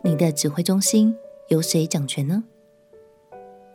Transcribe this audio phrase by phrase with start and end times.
[0.00, 1.12] 你的指挥中心
[1.48, 2.44] 由谁掌权呢？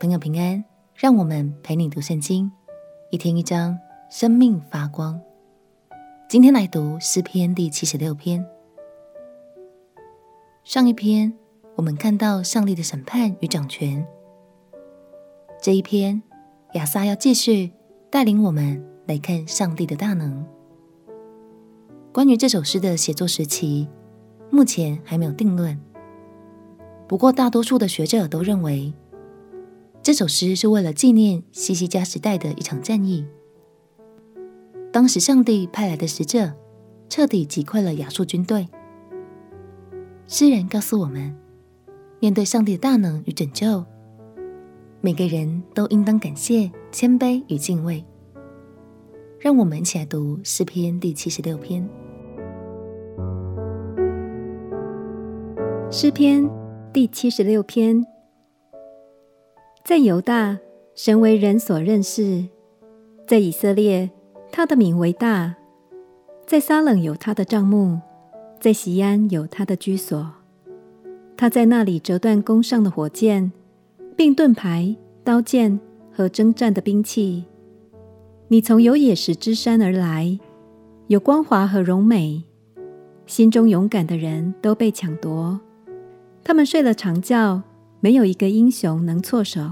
[0.00, 0.64] 朋友平安，
[0.94, 2.50] 让我们陪你读圣经，
[3.10, 3.78] 一天一章，
[4.08, 5.20] 生命发光。
[6.26, 8.42] 今天来读诗篇第七十六篇。
[10.64, 11.30] 上一篇
[11.76, 14.06] 我们看到上帝的审判与掌权，
[15.60, 16.22] 这一篇
[16.72, 17.70] 亚萨要继续
[18.08, 20.42] 带领我们来看上帝的大能。
[22.14, 23.86] 关于这首诗的写作时期，
[24.48, 25.78] 目前还没有定论。
[27.06, 28.92] 不过，大多数的学者都认为，
[30.02, 33.26] 这首诗是为了纪念西西家时代的一场战役。
[34.90, 36.52] 当时，上帝派来的使者
[37.08, 38.68] 彻底击溃了亚述军队。
[40.26, 41.36] 诗人告诉我们，
[42.20, 43.84] 面对上帝的大能与拯救，
[45.02, 48.02] 每个人都应当感谢、谦卑与敬畏。
[49.38, 51.86] 让我们一起来读诗篇第七十六篇。
[55.90, 56.48] 诗篇
[56.94, 58.06] 第七十六篇，
[59.84, 60.56] 在犹大，
[60.94, 62.46] 神为人所认识；
[63.26, 64.08] 在以色列，
[64.52, 65.56] 他的名为大；
[66.46, 67.98] 在撒冷有他的帐幕，
[68.60, 70.34] 在西安有他的居所。
[71.36, 73.50] 他在那里折断弓上的火箭，
[74.14, 75.80] 并盾牌、刀剑
[76.12, 77.42] 和征战的兵器。
[78.46, 80.38] 你从有野石之山而来，
[81.08, 82.44] 有光华和荣美，
[83.26, 85.58] 心中勇敢的人都被抢夺。
[86.44, 87.62] 他们睡了长觉，
[88.00, 89.62] 没有一个英雄能措手。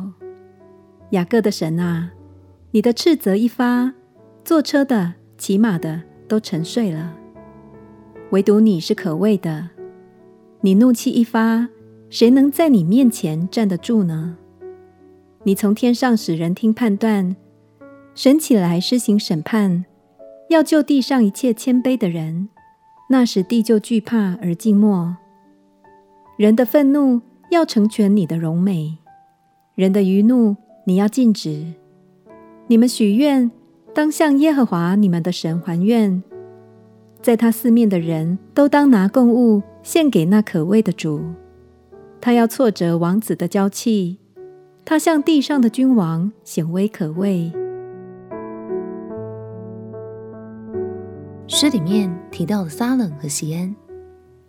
[1.10, 2.12] 雅各的神啊，
[2.70, 3.92] 你的斥责一发，
[4.42, 7.14] 坐车的、骑马的都沉睡了。
[8.30, 9.68] 唯独你是可畏的，
[10.62, 11.68] 你怒气一发，
[12.08, 14.38] 谁能在你面前站得住呢？
[15.42, 17.36] 你从天上使人听判断，
[18.14, 19.84] 神起来施行审判，
[20.48, 22.48] 要救地上一切谦卑的人。
[23.10, 25.18] 那时地就惧怕而静默。
[26.42, 28.98] 人的愤怒要成全你的荣美，
[29.76, 31.72] 人的愚怒你要禁止。
[32.66, 33.48] 你们许愿，
[33.94, 36.20] 当向耶和华你们的神还愿，
[37.20, 41.22] 在他四面的人都当拿供物献给那可畏的主。
[42.20, 44.18] 他要挫折王子的娇气，
[44.84, 47.52] 他向地上的君王显威可畏。
[51.46, 53.72] 诗里面提到的撒冷和西安，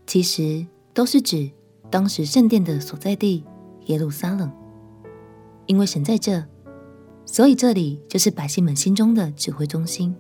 [0.08, 1.52] 其实都是指。
[1.94, 3.46] 当时圣殿的所在地
[3.86, 4.52] 耶路撒冷，
[5.68, 6.44] 因为神在这，
[7.24, 10.16] 所以这里就是百姓们心中的指挥中心。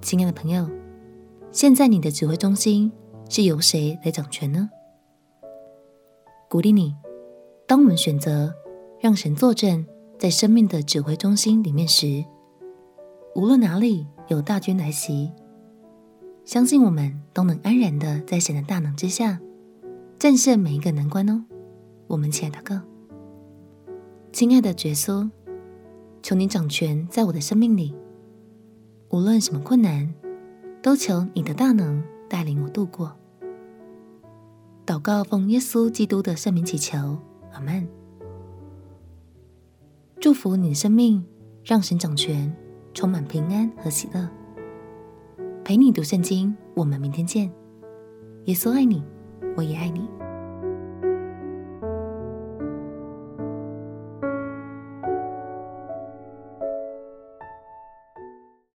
[0.00, 0.66] 亲爱的朋友，
[1.50, 2.90] 现在你的指挥中心
[3.28, 4.70] 是由谁来掌权呢？
[6.48, 6.94] 鼓励你，
[7.66, 8.54] 当我们选择
[9.02, 9.86] 让神坐镇
[10.18, 12.24] 在生命的指挥中心里面时，
[13.34, 15.30] 无论哪里有大军来袭，
[16.46, 19.38] 相信我们都能安然的在神的大能之下。
[20.22, 21.42] 战胜每一个难关哦！
[22.06, 22.80] 我们亲爱的祷告，
[24.30, 25.28] 亲爱的耶稣，
[26.22, 27.92] 求你掌权在我的生命里，
[29.08, 30.14] 无论什么困难，
[30.80, 33.16] 都求你的大能带领我度过。
[34.86, 37.18] 祷告奉耶稣基督的圣名祈求，
[37.52, 37.84] 阿门。
[40.20, 41.24] 祝福你的生命，
[41.64, 42.54] 让神掌权，
[42.94, 44.30] 充满平安和喜乐。
[45.64, 47.50] 陪你读圣经，我们明天见。
[48.44, 49.02] 耶稣爱你。
[49.56, 50.21] 我也爱你。